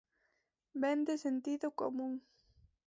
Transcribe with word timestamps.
Vende 0.81 1.13
sentido 1.25 1.67
común. 1.81 2.13